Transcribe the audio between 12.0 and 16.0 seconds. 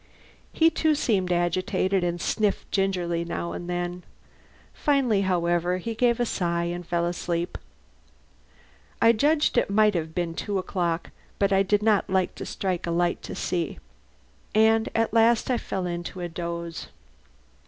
like to strike a light. And at last I fell